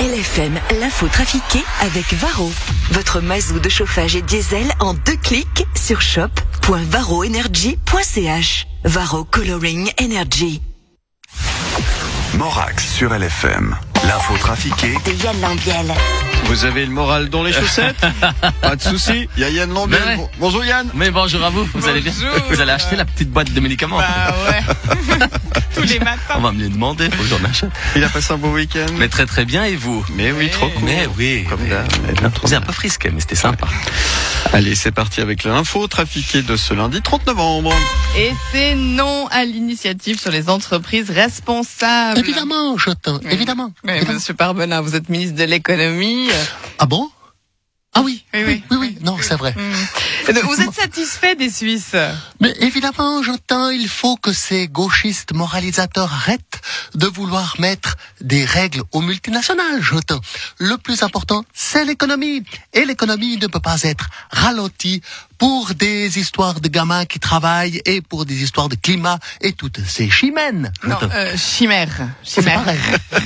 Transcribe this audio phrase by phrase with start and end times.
[0.00, 2.50] LFM, l'info trafiquée avec Varro.
[2.92, 8.66] Votre mazou de chauffage et diesel en deux clics sur shop.varroenergy.ch.
[8.84, 10.62] Varro Coloring Energy.
[12.34, 13.76] Morax sur LFM.
[14.06, 15.92] L'info trafiquée De Yann Lambiel.
[16.46, 18.00] Vous avez le moral dans les chaussettes
[18.62, 19.28] Pas de souci.
[19.36, 20.00] Il y a Yann Lambiel.
[20.02, 20.16] Mais ouais.
[20.16, 20.88] Bon- Bonjour Yann.
[20.94, 22.14] Mais bonjour à vous, vous allez bien.
[22.48, 24.62] Vous allez acheter la petite boîte de médicaments Bah ouais.
[26.36, 27.70] On va me les demander, faut que j'en achète.
[27.96, 28.86] Il a passé un beau week-end.
[28.98, 30.84] Mais très très bien, et vous Mais oui, trop cool.
[30.84, 33.66] Mais oui, Comme trop C'est un peu frisqué, mais c'était sympa.
[34.52, 37.72] Allez, c'est parti avec l'info trafiquée de ce lundi 30 novembre.
[38.16, 42.18] Et c'est non à l'initiative sur les entreprises responsables.
[42.18, 42.92] Évidemment, Oui.
[43.30, 43.72] évidemment.
[43.84, 44.14] Mais évidemment.
[44.14, 46.28] monsieur Parbenin, vous êtes ministre de l'économie.
[46.78, 47.10] Ah bon?
[47.92, 48.76] Ah oui, Oui, oui, oui.
[48.78, 49.52] oui, non, c'est vrai.
[49.56, 49.72] Hmm.
[50.44, 51.96] Vous êtes satisfait des Suisses
[52.40, 56.60] Mais évidemment, j'entends, il faut que ces gauchistes moralisateurs arrêtent
[56.94, 60.20] de vouloir mettre des règles aux multinationales, j'entends.
[60.58, 62.44] Le plus important, c'est l'économie.
[62.74, 65.02] Et l'économie ne peut pas être ralentie
[65.38, 69.80] pour des histoires de gamins qui travaillent et pour des histoires de climat et toutes
[69.84, 70.70] ces chimènes.
[70.84, 72.08] Non, euh, chimère.
[72.22, 72.62] C'est Chimère.
[72.62, 72.80] pareil.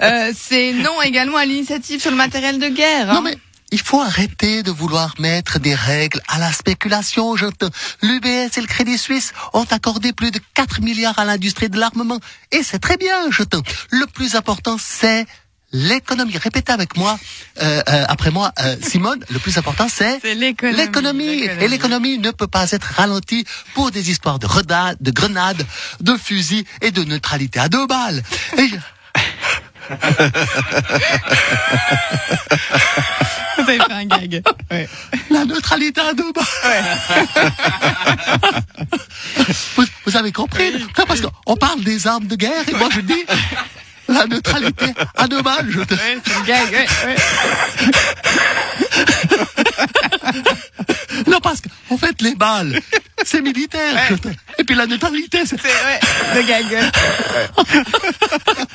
[0.00, 3.06] Euh, c'est non également à l'initiative sur le matériel de guerre.
[3.08, 3.20] Non hein.
[3.24, 3.38] mais
[3.72, 7.36] il faut arrêter de vouloir mettre des règles à la spéculation.
[7.36, 7.70] j'entends.
[8.02, 12.20] L'UBS et le Crédit Suisse ont accordé plus de 4 milliards à l'industrie de l'armement.
[12.52, 13.62] Et c'est très bien, j'entends.
[13.90, 15.26] Le plus important, c'est
[15.72, 16.38] l'économie.
[16.38, 17.18] Répétez avec moi,
[17.60, 20.20] euh, euh, après moi, euh, Simone, le plus important, c'est...
[20.34, 20.76] L'économie.
[20.76, 25.66] L'économie et l'économie ne peut pas être ralentie pour des histoires de, reda- de grenades,
[26.00, 28.22] de fusils et de neutralité à deux balles.
[28.58, 28.76] Et je-
[33.66, 34.42] Vous avez fait un gag.
[34.70, 34.88] Ouais.
[35.30, 36.44] La neutralité à deux balles.
[39.76, 40.72] vous, vous avez compris
[41.06, 43.24] Parce qu'on parle des armes de guerre et moi je dis
[44.08, 44.86] la neutralité
[45.16, 45.66] à deux balles.
[45.68, 45.94] Je te...
[45.94, 46.72] Ouais, c'est un gag.
[46.72, 47.16] Ouais, ouais.
[51.26, 52.78] Non, parce qu'en fait, les balles,
[53.24, 54.10] c'est militaire.
[54.58, 55.60] Et puis la neutralité, c'est...
[55.60, 56.00] C'est ouais,
[56.34, 56.66] le gag.
[56.72, 57.82] ouais.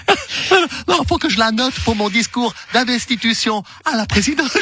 [0.88, 4.52] Non, faut que je la note pour mon discours d'investition à la présidence.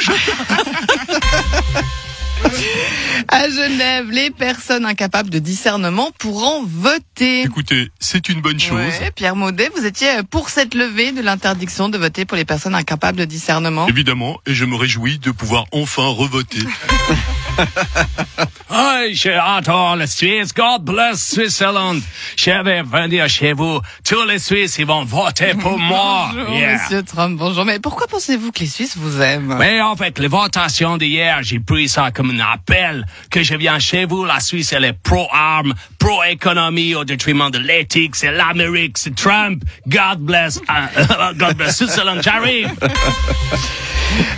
[3.28, 7.42] À Genève, les personnes incapables de discernement pourront voter.
[7.42, 8.78] Écoutez, c'est une bonne chose.
[8.78, 12.74] Ouais, Pierre Maudet, vous étiez pour cette levée de l'interdiction de voter pour les personnes
[12.74, 13.86] incapables de discernement.
[13.88, 16.60] Évidemment, et je me réjouis de pouvoir enfin revoter.
[18.72, 20.54] Hey, j'adore la Suisse.
[20.54, 22.00] God bless Switzerland.
[22.36, 23.80] Je vais venir chez vous.
[24.08, 26.30] Tous les Suisses, ils vont voter pour moi.
[26.32, 26.74] Bonjour, Yeah.
[26.74, 27.36] Monsieur Trump.
[27.36, 27.64] Bonjour.
[27.64, 29.56] Mais pourquoi pensez-vous que les Suisses vous aiment?
[29.58, 33.80] Mais en fait, les votations d'hier, j'ai pris ça comme un appel que je viens
[33.80, 34.24] chez vous.
[34.24, 38.14] La Suisse, elle est pro-armes, pro-économie au détriment de l'éthique.
[38.14, 39.64] C'est l'Amérique, c'est Trump.
[39.88, 42.22] God bless, euh, God bless Switzerland.
[42.22, 42.70] J'arrive.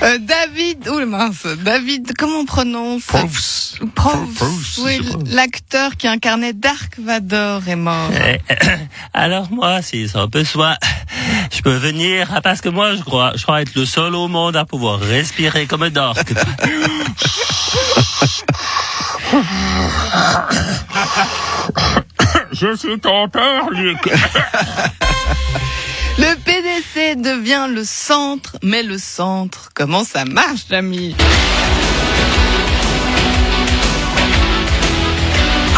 [0.02, 3.74] Euh, David, oh le mince, David, comment on prononce Proofs.
[3.94, 4.34] Proust.
[4.36, 8.10] Proust, Oui, l'acteur qui incarnait Dark Vador est mort.
[9.14, 10.76] Alors moi, si ça besoin,
[11.52, 14.28] je peux venir ah, parce que moi, je crois, je crois être le seul au
[14.28, 16.32] monde à pouvoir respirer comme un dark.
[22.52, 23.98] Je suis ton père, Luc.
[26.18, 26.36] Le
[27.16, 31.14] Devient le centre, mais le centre, comment ça marche, l'ami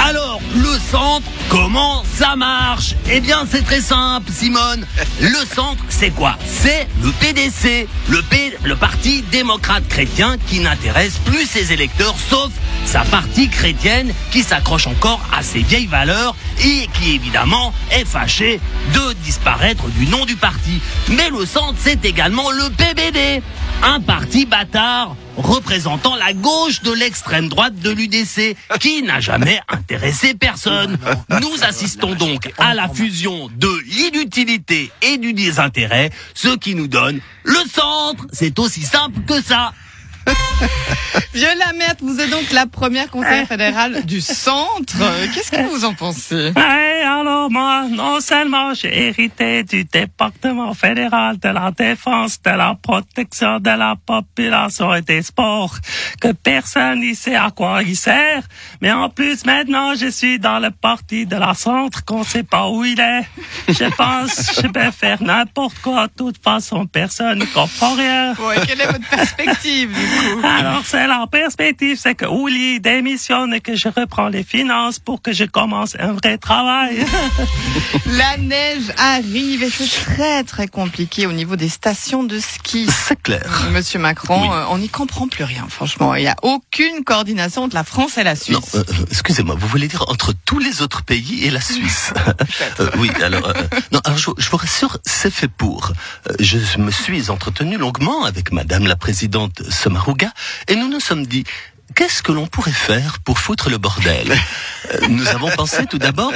[0.05, 2.97] Alors, le centre, comment ça marche?
[3.09, 4.85] Eh bien, c'est très simple, Simone.
[5.21, 6.37] Le centre, c'est quoi?
[6.47, 12.51] C'est le PDC, le, Parti démocrate chrétien qui n'intéresse plus ses électeurs, sauf
[12.85, 18.61] sa partie chrétienne qui s'accroche encore à ses vieilles valeurs et qui, évidemment, est fâchée
[18.93, 20.81] de disparaître du nom du parti.
[21.11, 23.43] Mais le centre, c'est également le PBD,
[23.85, 30.35] un parti bâtard représentant la gauche de l'extrême droite de l'UDC, qui n'a jamais intéressé
[30.35, 30.97] personne.
[31.29, 37.21] Nous assistons donc à la fusion de l'inutilité et du désintérêt, ce qui nous donne
[37.45, 38.27] le centre.
[38.33, 39.73] C'est aussi simple que ça.
[41.35, 44.97] Viola Mert, vous êtes donc la première conseillère fédérale du centre.
[45.35, 46.53] Qu'est-ce que vous en pensez?
[46.57, 52.77] Ouais, alors moi, non seulement j'ai hérité du département fédéral de la défense, de la
[52.81, 55.77] protection de la population et des sports,
[56.21, 58.43] que personne n'y sait à quoi il sert,
[58.81, 62.69] mais en plus maintenant je suis dans le parti de la centre qu'on sait pas
[62.69, 63.25] où il est.
[63.69, 68.35] Je pense je vais faire n'importe quoi, de toute façon personne ne comprend rien.
[68.35, 70.47] Ouais, Quelle est votre perspective du coup?
[70.47, 75.23] Alors, c'est la perspective, c'est que Ouli démissionne et que je reprends les finances pour
[75.23, 76.94] que je commence un vrai travail.
[78.07, 82.87] La neige arrive et c'est très très compliqué au niveau des stations de ski.
[83.07, 83.67] C'est clair.
[83.73, 84.49] Monsieur Macron, Oui.
[84.53, 86.15] euh, on n'y comprend plus rien, franchement.
[86.15, 88.57] Il n'y a aucune coordination entre la France et la Suisse.
[88.75, 92.13] Non, euh, euh, excusez-moi, vous voulez dire entre tous les autres pays et la Suisse?
[92.81, 93.53] Euh, Oui, alors,
[93.93, 95.93] non, alors je, je vous rassure, c'est fait pour.
[96.41, 100.33] Je me suis entretenu longuement avec Madame la Présidente Sommaruga
[100.69, 101.45] et nous nous sommes dit.
[101.95, 104.37] Qu'est-ce que l'on pourrait faire pour foutre le bordel
[104.93, 106.31] Euh, Nous avons pensé tout d'abord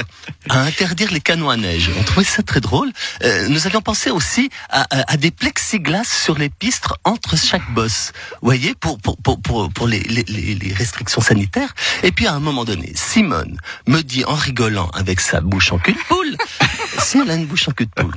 [0.49, 1.91] à interdire les canons à neige.
[1.99, 2.91] On trouvait ça très drôle.
[3.23, 7.69] Euh, nous avions pensé aussi à, à- à des plexiglas sur les pistes entre chaque
[7.73, 8.11] bosse.
[8.41, 9.39] Vous voyez, pour, pour, pour,
[9.71, 11.75] pour, les, les, les restrictions sanitaires.
[12.01, 13.55] Et puis à un moment donné, Simone
[13.85, 16.35] me dit en rigolant avec sa bouche en cul de poule,
[17.03, 18.15] si elle a une bouche en cul de poule,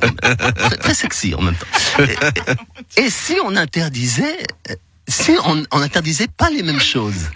[0.56, 2.04] très, très sexy en même temps.
[2.96, 4.38] Et si on interdisait,
[5.08, 7.28] si on, on interdisait pas les mêmes choses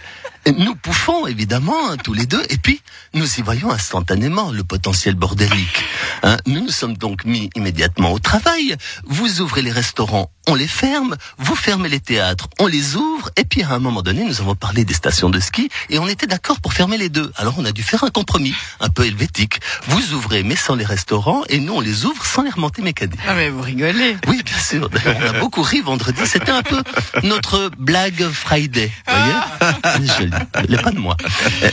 [0.52, 2.80] nous pouffons évidemment tous les deux, et puis
[3.14, 5.84] nous y voyons instantanément le potentiel bordélique.
[6.22, 8.76] Hein, nous nous sommes donc mis immédiatement au travail.
[9.04, 11.16] Vous ouvrez les restaurants, on les ferme.
[11.38, 13.30] Vous fermez les théâtres, on les ouvre.
[13.36, 16.06] Et puis à un moment donné, nous avons parlé des stations de ski, et on
[16.06, 17.32] était d'accord pour fermer les deux.
[17.36, 19.60] Alors on a dû faire un compromis, un peu helvétique.
[19.88, 23.20] Vous ouvrez mais sans les restaurants, et nous on les ouvre sans les remontées mécaniques.
[23.26, 24.16] Ah mais vous rigolez.
[24.28, 24.90] Oui, sûr.
[25.06, 26.20] On a beaucoup ri vendredi.
[26.26, 26.82] C'était un peu
[27.22, 28.90] notre blague Friday.
[29.06, 30.30] Vous voyez Joli.
[30.68, 31.16] Il pas de moi.
[31.62, 31.68] Euh,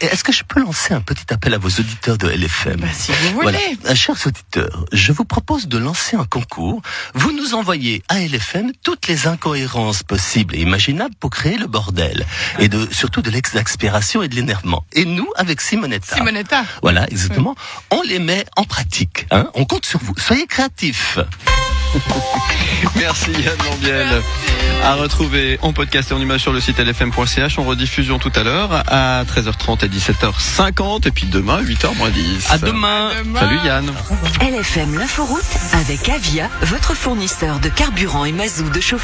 [0.00, 3.12] Est-ce que je peux lancer un petit appel à vos auditeurs de LFM Bah, si
[3.12, 3.42] vous voulez.
[3.42, 3.58] Voilà.
[3.90, 6.80] Euh, Chers auditeurs, je vous propose de lancer un concours.
[7.14, 12.26] Vous nous envoyez à LFM toutes les incohérences possibles et imaginables pour créer le bordel.
[12.58, 14.84] Et de, surtout de l'exaspération et de l'énervement.
[14.92, 16.16] Et nous, avec Simonetta.
[16.16, 16.64] Simonetta.
[16.82, 17.54] Voilà, exactement.
[17.90, 19.26] On les met en pratique.
[19.30, 20.14] Hein on compte sur vous.
[20.18, 21.18] Soyez créatifs.
[22.96, 24.22] Merci Yann Lambiel.
[24.84, 28.42] À retrouver en podcast et en image sur le site lfm.ch en rediffusion tout à
[28.42, 32.50] l'heure à 13h30 et 17h50 et puis demain 8h moins 10.
[32.50, 33.10] À demain.
[33.38, 33.90] Salut Yann.
[34.40, 35.42] LFM l'inforoute
[35.72, 39.00] avec Avia, votre fournisseur de carburant et mazout de chauffage.